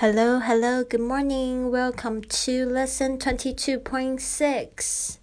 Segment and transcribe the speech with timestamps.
[0.00, 1.70] Hello, hello, good morning.
[1.70, 5.16] Welcome to lesson 22.6.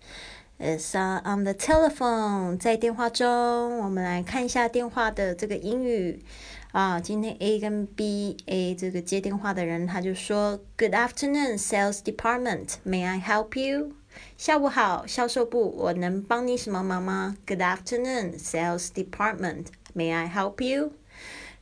[0.59, 2.58] It's uh, on the telephone.
[2.58, 6.24] 在电话中，我们来看一下电话的这个英语
[6.72, 7.00] 啊。
[7.00, 12.75] 今天 A 跟 B，A 这个接电话的人他就说：“Good afternoon, sales department.
[12.86, 13.91] May I help you？”
[14.38, 17.38] 下午好，销售部，我能帮你什么忙吗？
[17.45, 19.68] Good afternoon, sales department.
[19.95, 20.93] May I help you？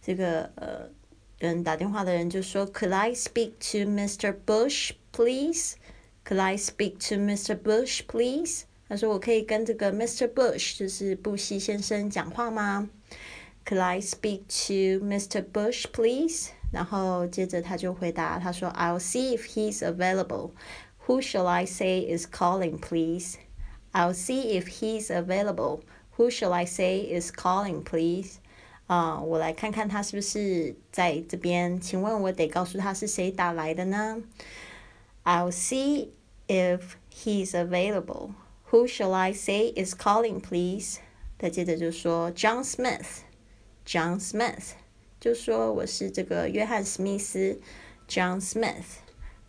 [0.01, 0.89] 这个呃。
[1.39, 4.35] 人打电话的人就说：“Could I speak to Mr.
[4.45, 5.75] Bush, please?
[6.25, 7.55] Could I speak to Mr.
[7.55, 10.27] Bush, please?” 他说：“我可以跟这个 Mr.
[10.27, 12.89] Bush，就是布希先生讲话吗？”
[13.65, 15.43] Could I speak to Mr.
[15.43, 16.49] Bush, please？
[16.71, 20.51] 然后接着他就回答，他说：“I'll see if he's available.
[21.07, 23.35] Who shall I say is calling, please?
[23.93, 25.81] I'll see if he's available.
[26.17, 28.35] Who shall I say is calling, please?”
[28.87, 31.79] 啊，我来看看他是不是在这边。
[31.79, 34.21] 请问我得告诉他是谁打来的呢？
[35.23, 36.09] I'll see
[36.47, 36.81] if
[37.13, 38.31] he's available.
[38.71, 40.97] Who shall I say is calling, please?
[41.37, 43.21] 他接着就说 John Smith.
[43.85, 44.71] John Smith
[45.19, 47.59] 就说我是这个约翰史密斯，
[48.07, 48.99] John Smith。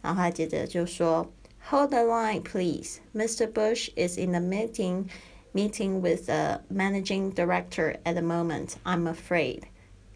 [0.01, 1.33] 然后他接着就说
[1.71, 2.99] Hold the line, please.
[3.15, 3.47] Mr.
[3.47, 5.09] Bush is in a meeting
[5.58, 8.78] meeting with the managing director at the moment.
[8.86, 9.68] I'm afraid.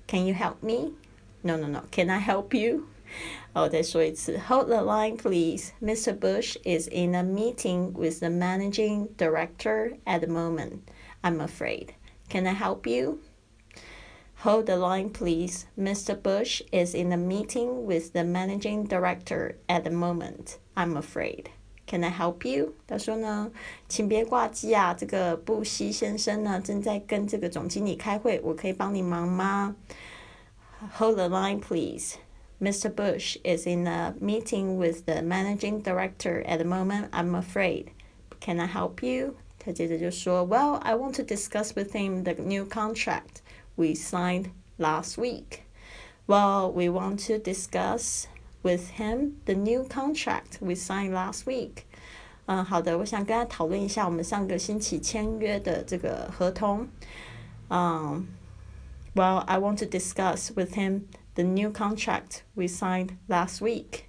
[0.05, 0.93] Can you help me?
[1.41, 1.81] No, no, no.
[1.89, 2.87] Can I help you?
[3.53, 4.17] Oh, that's right.
[4.47, 5.73] Hold the line, please.
[5.83, 6.17] Mr.
[6.17, 10.89] Bush is in a meeting with the managing director at the moment.
[11.21, 11.93] I'm afraid.
[12.29, 13.19] Can I help you?
[14.45, 15.65] Hold the line, please.
[15.77, 16.13] Mr.
[16.15, 20.57] Bush is in a meeting with the managing director at the moment.
[20.77, 21.49] I'm afraid.
[21.90, 22.74] Can I help you？
[22.86, 23.50] 他说呢，
[23.88, 29.76] 请别挂机啊，这个布希先生呢正在跟这个总经理开会，我可以帮你忙吗？
[30.98, 32.16] Hold the line, please.
[32.60, 32.90] Mr.
[32.90, 37.10] Bush is in a meeting with the managing director at the moment.
[37.10, 37.86] I'm afraid.
[38.40, 39.36] Can I help you？
[39.58, 43.42] 他接着就说，Well, I want to discuss with him the new contract
[43.76, 45.60] we signed last week.
[46.26, 48.26] Well, we want to discuss
[48.62, 51.84] with him the new contract we signed last week.
[52.46, 56.88] 嗯，好的，我想跟他讨论一下我们上个星期签约的这个合同。
[57.68, 58.26] 嗯，
[59.14, 64.02] Well, I want to discuss with him the new contract we signed last week.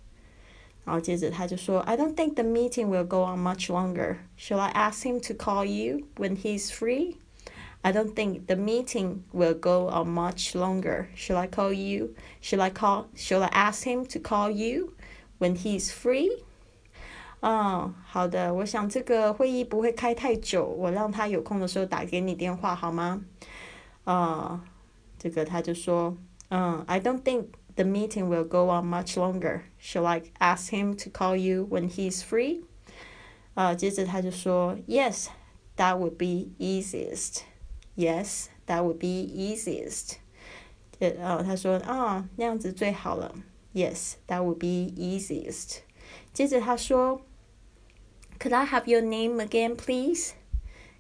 [0.84, 4.18] 然后接着他就说，I don't think the meeting will go on much longer.
[4.38, 7.16] Shall I ask him to call you when he's free?
[7.84, 11.08] I don't think the meeting will go on much longer.
[11.16, 12.16] Should I call you?
[12.42, 13.08] Should I call?
[13.16, 14.94] Should I ask him to call you
[15.40, 16.44] when he's free?
[17.42, 23.22] 嗯，好的，我想这个会议不会开太久，我让他有空的时候打给你电话好吗？
[24.06, 24.66] 啊，
[25.20, 26.18] 这个他就说，
[26.50, 29.62] 嗯，I don't think the meeting will go on much longer.
[29.80, 32.64] Shall I ask him to call you when he's free?
[33.54, 35.28] 啊，接着他就说，Yes,
[35.78, 37.42] that would be easiest.
[37.96, 40.18] Yes, that would be easiest.
[41.00, 43.34] 呃，他说啊，那样子最好了。
[43.74, 45.80] Yes, that would be easiest.
[46.34, 47.22] 接着他说，
[48.40, 50.32] Could I have your name again, please?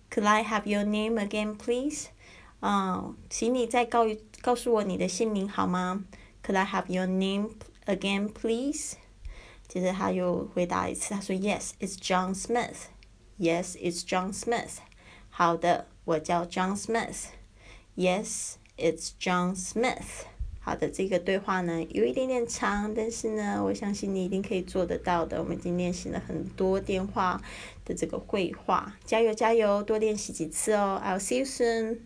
[0.09, 2.08] Could I have your name again, please?
[2.59, 4.06] 啊，请你再告
[4.41, 6.06] 告诉我你的姓名好吗？
[6.44, 7.52] Could I have your name
[7.85, 8.94] again, please?
[9.68, 12.88] 接着他又回答一次，他说，Yes, it's John Smith.
[13.38, 14.78] Yes, it's John Smith.
[15.30, 15.88] 好的。
[16.05, 17.27] 我叫 John Smith.
[17.97, 20.27] Yes, it's John Smith.
[20.61, 25.43] 好的，这个对话呢有一点点长，但是呢，我相信你一定可以做得到的。
[25.43, 27.43] 我们已经练习了很多电话
[27.85, 31.03] 的这个绘画，加油加油，多练习几次哦。
[31.05, 31.99] I'll see you soon.